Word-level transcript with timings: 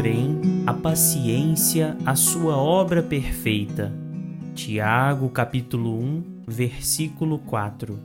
porém, 0.00 0.40
a 0.66 0.72
paciência 0.72 1.94
a 2.06 2.16
sua 2.16 2.56
obra 2.56 3.02
perfeita. 3.02 3.92
Tiago, 4.54 5.28
capítulo 5.28 5.94
1, 5.94 6.44
versículo 6.48 7.38
4. 7.40 8.00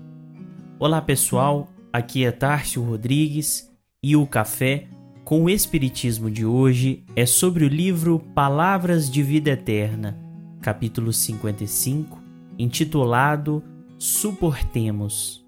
Olá, 0.78 1.02
pessoal. 1.02 1.70
Aqui 1.94 2.26
é 2.26 2.34
Tárcio 2.34 2.84
Rodrigues 2.84 3.72
e 4.04 4.14
o 4.14 4.28
café 4.28 4.90
com 5.24 5.46
o 5.46 5.50
espiritismo 5.50 6.30
de 6.30 6.46
hoje 6.46 7.06
é 7.16 7.26
sobre 7.26 7.64
o 7.64 7.70
livro 7.70 8.20
Palavras 8.20 9.10
de 9.10 9.24
Vida 9.24 9.52
Eterna, 9.52 10.20
capítulo 10.60 11.14
55, 11.14 12.22
intitulado 12.60 13.64
Suportemos. 13.98 15.46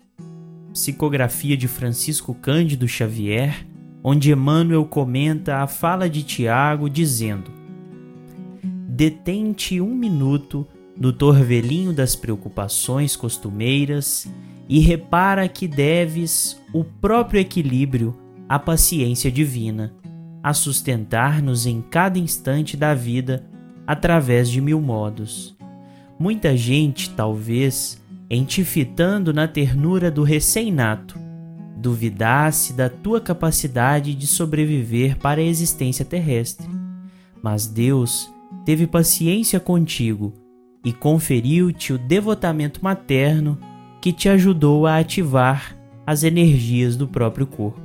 Psicografia 0.72 1.58
de 1.58 1.68
Francisco 1.68 2.34
Cândido 2.34 2.88
Xavier 2.88 3.68
onde 4.10 4.32
Emmanuel 4.32 4.86
comenta 4.86 5.58
a 5.58 5.68
fala 5.68 6.10
de 6.10 6.24
Tiago, 6.24 6.90
dizendo: 6.90 7.52
Detente 8.88 9.82
um 9.82 9.94
minuto 9.94 10.66
no 10.98 11.12
torvelinho 11.12 11.92
das 11.92 12.16
preocupações 12.16 13.18
costumeiras 13.18 14.26
e 14.70 14.80
repara 14.80 15.46
que 15.50 15.68
deves 15.68 16.58
o 16.72 16.86
próprio 16.86 17.42
equilíbrio 17.42 18.18
à 18.48 18.58
paciência 18.58 19.30
divina, 19.30 19.94
a 20.42 20.54
sustentar-nos 20.54 21.66
em 21.66 21.82
cada 21.82 22.18
instante 22.18 22.78
da 22.78 22.94
vida 22.94 23.46
através 23.86 24.50
de 24.50 24.62
mil 24.62 24.80
modos. 24.80 25.54
Muita 26.18 26.56
gente, 26.56 27.10
talvez, 27.10 28.02
entifitando 28.30 29.34
na 29.34 29.50
ternura 29.50 30.10
do 30.10 30.24
recém-nato, 30.24 31.27
duvidasse 31.78 32.74
da 32.74 32.90
tua 32.90 33.22
capacidade 33.22 34.16
de 34.16 34.26
sobreviver 34.26 35.18
para 35.20 35.40
a 35.40 35.44
existência 35.44 36.04
terrestre. 36.04 36.68
Mas 37.42 37.68
Deus 37.68 38.30
teve 38.66 38.88
paciência 38.88 39.60
contigo 39.60 40.34
e 40.84 40.92
conferiu-te 40.92 41.94
o 41.94 41.98
devotamento 41.98 42.84
materno 42.84 43.58
que 44.02 44.12
te 44.12 44.28
ajudou 44.28 44.88
a 44.88 44.98
ativar 44.98 45.78
as 46.06 46.24
energias 46.24 46.96
do 46.96 47.08
próprio 47.08 47.46
corpo. 47.46 47.82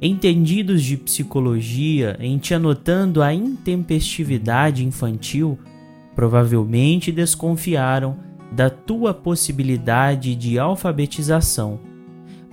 Entendidos 0.00 0.82
de 0.82 0.96
psicologia 0.96 2.16
em 2.20 2.36
te 2.36 2.52
anotando 2.52 3.22
a 3.22 3.32
intempestividade 3.32 4.84
infantil, 4.84 5.58
provavelmente 6.14 7.10
desconfiaram 7.10 8.18
da 8.52 8.68
tua 8.68 9.14
possibilidade 9.14 10.34
de 10.34 10.58
alfabetização 10.58 11.80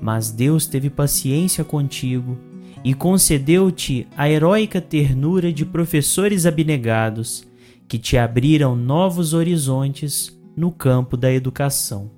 mas 0.03 0.31
Deus 0.31 0.67
teve 0.67 0.89
paciência 0.89 1.63
contigo 1.63 2.37
e 2.83 2.93
concedeu-te 2.93 4.05
a 4.17 4.29
heróica 4.29 4.81
ternura 4.81 5.53
de 5.53 5.65
professores 5.65 6.45
abnegados 6.45 7.47
que 7.87 7.97
te 7.97 8.17
abriram 8.17 8.75
novos 8.75 9.33
horizontes 9.33 10.37
no 10.57 10.73
campo 10.73 11.15
da 11.15 11.31
educação. 11.31 12.11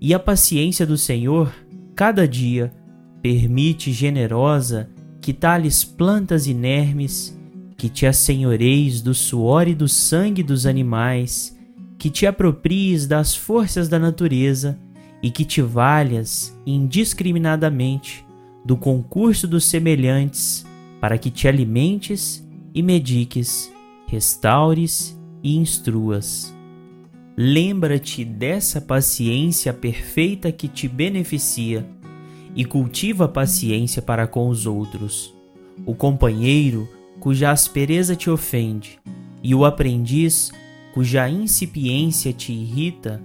E 0.00 0.12
a 0.12 0.18
paciência 0.18 0.84
do 0.84 0.98
Senhor, 0.98 1.54
cada 1.94 2.26
dia, 2.26 2.74
permite 3.22 3.92
generosa 3.92 4.90
que 5.20 5.32
tales 5.32 5.84
plantas 5.84 6.48
inermes, 6.48 7.38
que 7.76 7.88
te 7.88 8.04
assenhoreis 8.04 9.00
do 9.00 9.14
suor 9.14 9.68
e 9.68 9.76
do 9.76 9.86
sangue 9.86 10.42
dos 10.42 10.66
animais, 10.66 11.56
que 11.96 12.10
te 12.10 12.26
apropries 12.26 13.06
das 13.06 13.36
forças 13.36 13.88
da 13.88 14.00
natureza 14.00 14.76
e 15.24 15.30
que 15.30 15.42
te 15.42 15.62
valhas 15.62 16.54
indiscriminadamente 16.66 18.26
do 18.62 18.76
concurso 18.76 19.48
dos 19.48 19.64
semelhantes, 19.64 20.66
para 21.00 21.16
que 21.16 21.30
te 21.30 21.48
alimentes 21.48 22.46
e 22.74 22.82
mediques, 22.82 23.72
restaures 24.06 25.18
e 25.42 25.56
instruas. 25.56 26.54
Lembra-te 27.34 28.22
dessa 28.22 28.82
paciência 28.82 29.72
perfeita 29.72 30.52
que 30.52 30.68
te 30.68 30.86
beneficia 30.86 31.86
e 32.54 32.62
cultiva 32.62 33.24
a 33.24 33.28
paciência 33.28 34.02
para 34.02 34.26
com 34.26 34.50
os 34.50 34.66
outros. 34.66 35.32
O 35.86 35.94
companheiro 35.94 36.86
cuja 37.18 37.50
aspereza 37.50 38.14
te 38.14 38.28
ofende 38.28 38.98
e 39.42 39.54
o 39.54 39.64
aprendiz 39.64 40.52
cuja 40.92 41.26
incipiência 41.30 42.30
te 42.30 42.52
irrita 42.52 43.22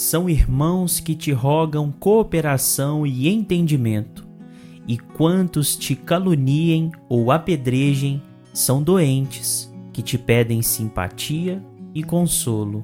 são 0.00 0.30
irmãos 0.30 0.98
que 0.98 1.14
te 1.14 1.30
rogam 1.30 1.92
cooperação 1.92 3.06
e 3.06 3.28
entendimento, 3.28 4.26
e 4.88 4.96
quantos 4.96 5.76
te 5.76 5.94
caluniem 5.94 6.90
ou 7.06 7.30
apedrejem 7.30 8.22
são 8.50 8.82
doentes 8.82 9.70
que 9.92 10.00
te 10.00 10.16
pedem 10.16 10.62
simpatia 10.62 11.62
e 11.94 12.02
consolo. 12.02 12.82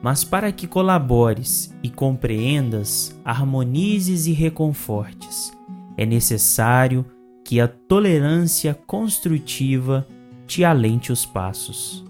Mas 0.00 0.22
para 0.22 0.52
que 0.52 0.68
colabores 0.68 1.74
e 1.82 1.90
compreendas, 1.90 3.12
harmonizes 3.24 4.28
e 4.28 4.32
reconfortes, 4.32 5.52
é 5.96 6.06
necessário 6.06 7.04
que 7.44 7.60
a 7.60 7.66
tolerância 7.66 8.72
construtiva 8.86 10.06
te 10.46 10.64
alente 10.64 11.10
os 11.10 11.26
passos. 11.26 12.04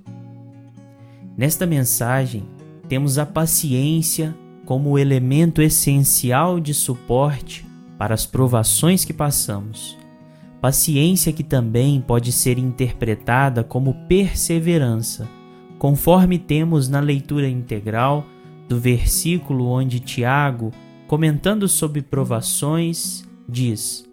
Nesta 1.38 1.64
mensagem, 1.64 2.44
temos 2.90 3.18
a 3.18 3.24
paciência 3.24 4.36
como 4.66 4.98
elemento 4.98 5.62
essencial 5.62 6.58
de 6.58 6.74
suporte 6.74 7.64
para 7.96 8.12
as 8.12 8.26
provações 8.26 9.04
que 9.04 9.12
passamos. 9.12 9.96
Paciência 10.60 11.32
que 11.32 11.44
também 11.44 12.00
pode 12.00 12.32
ser 12.32 12.58
interpretada 12.58 13.62
como 13.62 13.94
perseverança, 14.08 15.28
conforme 15.78 16.36
temos 16.36 16.88
na 16.88 16.98
leitura 16.98 17.48
integral 17.48 18.26
do 18.68 18.76
versículo 18.76 19.66
onde 19.68 20.00
Tiago, 20.00 20.72
comentando 21.06 21.68
sobre 21.68 22.02
provações, 22.02 23.24
diz: 23.48 24.04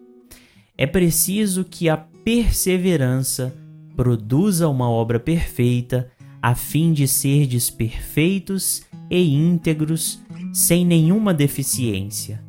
É 0.78 0.86
preciso 0.86 1.66
que 1.66 1.90
a 1.90 1.98
perseverança 1.98 3.56
produza 3.96 4.70
uma 4.70 4.88
obra 4.88 5.20
perfeita 5.20 6.12
a 6.48 6.56
fim 6.56 6.94
de 6.94 7.10
serdes 7.10 7.70
perfeitos 7.70 8.82
e 9.10 9.36
íntegros, 9.36 10.22
sem 10.54 10.86
nenhuma 10.86 11.34
deficiência. 11.34 12.42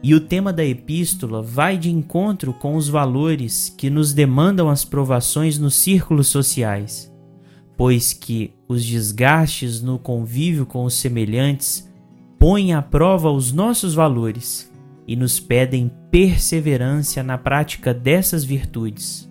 E 0.00 0.14
o 0.14 0.20
tema 0.20 0.52
da 0.52 0.64
epístola 0.64 1.42
vai 1.42 1.76
de 1.76 1.90
encontro 1.90 2.52
com 2.52 2.76
os 2.76 2.86
valores 2.88 3.74
que 3.76 3.90
nos 3.90 4.12
demandam 4.12 4.68
as 4.68 4.84
provações 4.84 5.58
nos 5.58 5.74
círculos 5.74 6.28
sociais, 6.28 7.12
pois 7.76 8.12
que 8.12 8.52
os 8.68 8.86
desgastes 8.86 9.82
no 9.82 9.98
convívio 9.98 10.64
com 10.64 10.84
os 10.84 10.94
semelhantes 10.94 11.90
põem 12.38 12.74
à 12.74 12.80
prova 12.80 13.28
os 13.28 13.50
nossos 13.50 13.92
valores 13.92 14.70
e 15.04 15.16
nos 15.16 15.40
pedem 15.40 15.90
perseverança 16.12 17.24
na 17.24 17.36
prática 17.36 17.92
dessas 17.92 18.44
virtudes. 18.44 19.28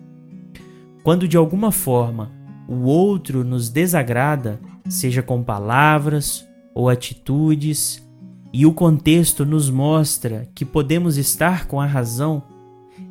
Quando 1.02 1.30
de 1.30 1.38
alguma 1.38 1.72
forma 1.72 2.38
o 2.69 2.84
outro 2.84 3.44
nos 3.44 3.68
desagrada, 3.68 4.59
seja 4.88 5.24
com 5.24 5.41
palavras 5.41 6.47
ou 6.72 6.88
atitudes, 6.88 8.07
e 8.54 8.63
o 8.63 8.71
contexto 8.71 9.44
nos 9.44 9.71
mostra 9.71 10.48
que 10.54 10.63
podemos 10.63 11.18
estar 11.18 11.66
com 11.66 11.81
a 11.81 11.88
razão, 11.88 12.44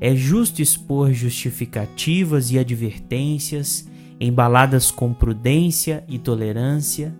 é 0.00 0.14
justo 0.14 0.62
expor 0.62 1.12
justificativas 1.12 2.52
e 2.52 2.58
advertências, 2.58 3.88
embaladas 4.20 4.92
com 4.92 5.12
prudência 5.12 6.04
e 6.08 6.20
tolerância, 6.20 7.12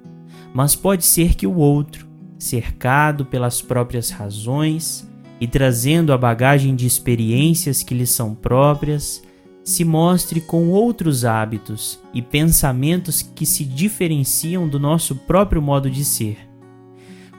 mas 0.55 0.76
pode 0.76 1.05
ser 1.05 1.34
que 1.34 1.46
o 1.46 1.56
outro, 1.56 2.06
cercado 2.38 3.25
pelas 3.25 3.61
próprias 3.61 4.11
razões 4.11 5.08
e 5.41 5.49
trazendo 5.49 6.12
a 6.12 6.19
bagagem 6.19 6.76
de 6.76 6.87
experiências 6.87 7.82
que 7.82 7.94
lhe 7.94 8.06
são 8.06 8.32
próprias, 8.32 9.23
se 9.69 9.85
mostre 9.85 10.41
com 10.41 10.70
outros 10.70 11.26
hábitos 11.26 12.00
e 12.15 12.23
pensamentos 12.23 13.20
que 13.20 13.44
se 13.44 13.65
diferenciam 13.65 14.67
do 14.67 14.81
nosso 14.81 15.15
próprio 15.15 15.61
modo 15.61 15.91
de 15.91 16.06
ser. 16.06 16.38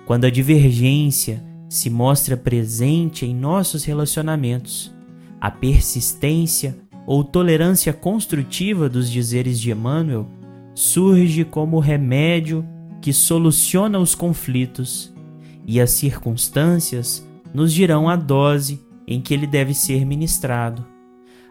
Quando 0.05 0.25
a 0.25 0.29
divergência 0.29 1.43
se 1.67 1.89
mostra 1.89 2.37
presente 2.37 3.25
em 3.25 3.33
nossos 3.33 3.83
relacionamentos, 3.83 4.93
a 5.41 5.49
persistência 5.49 6.77
ou 7.07 7.23
tolerância 7.23 7.91
construtiva 7.91 8.87
dos 8.87 9.09
dizeres 9.09 9.59
de 9.59 9.71
Emmanuel 9.71 10.27
surge 10.75 11.43
como 11.43 11.79
remédio 11.79 12.63
que 13.01 13.11
soluciona 13.11 13.97
os 13.97 14.13
conflitos, 14.13 15.11
e 15.65 15.81
as 15.81 15.89
circunstâncias 15.89 17.27
nos 17.51 17.73
dirão 17.73 18.07
a 18.07 18.15
dose 18.15 18.79
em 19.07 19.19
que 19.19 19.33
ele 19.33 19.47
deve 19.47 19.73
ser 19.73 20.05
ministrado. 20.05 20.98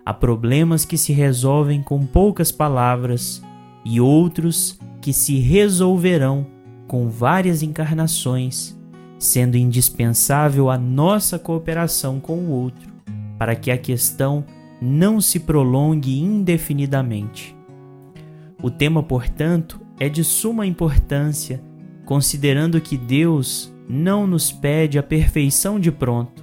Há 0.08 0.14
problemas 0.14 0.87
que 0.87 0.96
se 0.96 1.12
resolvem 1.12 1.82
com 1.82 2.06
poucas 2.06 2.50
palavras 2.50 3.43
e 3.84 4.00
outros 4.00 4.81
que 5.02 5.12
se 5.12 5.38
resolverão 5.38 6.46
com 6.87 7.10
várias 7.10 7.62
encarnações, 7.62 8.75
sendo 9.19 9.58
indispensável 9.58 10.70
a 10.70 10.78
nossa 10.78 11.38
cooperação 11.38 12.20
com 12.20 12.38
o 12.38 12.50
outro, 12.52 12.90
para 13.38 13.55
que 13.55 13.70
a 13.70 13.76
questão 13.76 14.46
não 14.81 15.20
se 15.20 15.40
prolongue 15.40 16.19
indefinidamente. 16.19 17.54
O 18.62 18.70
tema, 18.70 19.02
portanto, 19.02 19.78
é 20.00 20.08
de 20.08 20.25
suma 20.25 20.64
importância, 20.66 21.62
considerando 22.06 22.81
que 22.81 22.96
Deus 22.96 23.70
não 23.87 24.26
nos 24.26 24.50
pede 24.50 24.99
a 24.99 25.02
perfeição 25.02 25.78
de 25.78 25.93
pronto. 25.93 26.43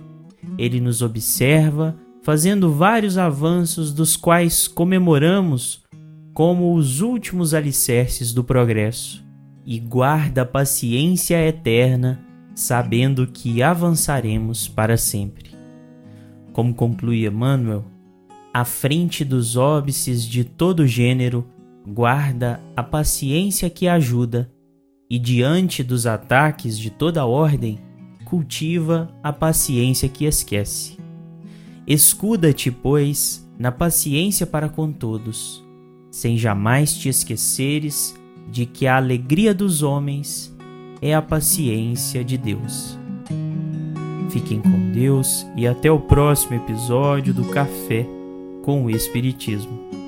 Ele 0.55 0.79
nos 0.79 1.01
observa, 1.01 1.97
fazendo 2.25 2.73
vários 2.73 3.19
avanços 3.19 3.93
dos 3.93 4.17
quais 4.17 4.67
comemoramos 4.67 5.83
como 6.33 6.73
os 6.73 6.99
últimos 6.99 7.53
alicerces 7.53 8.33
do 8.33 8.43
progresso, 8.43 9.23
e 9.63 9.79
guarda 9.79 10.41
a 10.41 10.45
paciência 10.45 11.39
eterna, 11.47 12.19
sabendo 12.55 13.27
que 13.27 13.61
avançaremos 13.61 14.67
para 14.67 14.97
sempre. 14.97 15.51
Como 16.51 16.73
conclui 16.73 17.27
Emmanuel, 17.27 17.85
à 18.51 18.65
frente 18.65 19.23
dos 19.23 19.55
óbices 19.55 20.25
de 20.25 20.43
todo 20.43 20.87
gênero, 20.87 21.45
guarda 21.87 22.59
a 22.75 22.81
paciência 22.81 23.69
que 23.69 23.87
ajuda 23.87 24.51
e 25.07 25.19
diante 25.19 25.83
dos 25.83 26.07
ataques 26.07 26.75
de 26.75 26.89
toda 26.89 27.23
ordem, 27.23 27.77
cultiva 28.25 29.13
a 29.21 29.31
paciência 29.31 30.09
que 30.09 30.25
esquece. 30.25 31.04
Escuda-te, 31.87 32.71
pois, 32.71 33.47
na 33.59 33.71
paciência 33.71 34.47
para 34.47 34.67
com 34.67 34.91
todos, 34.91 35.63
sem 36.09 36.35
jamais 36.37 36.95
te 36.95 37.09
esqueceres 37.09 38.15
de 38.49 38.65
que 38.65 38.87
a 38.87 38.97
alegria 38.97 39.53
dos 39.53 39.83
homens 39.83 40.55
é 41.01 41.13
a 41.13 41.21
paciência 41.21 42.23
de 42.23 42.37
Deus. 42.37 42.97
Fiquem 44.31 44.59
com 44.61 44.91
Deus 44.91 45.45
e 45.55 45.67
até 45.67 45.91
o 45.91 45.99
próximo 45.99 46.55
episódio 46.55 47.33
do 47.33 47.45
Café 47.45 48.05
com 48.63 48.85
o 48.85 48.89
Espiritismo. 48.89 50.04